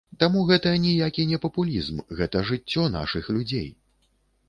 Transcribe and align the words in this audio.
Таму 0.21 0.39
гэта 0.51 0.71
ніякі 0.85 1.27
не 1.33 1.39
папулізм, 1.45 2.01
гэта 2.23 2.45
жыццё 2.51 2.91
нашых 2.99 3.33
людзей. 3.37 3.73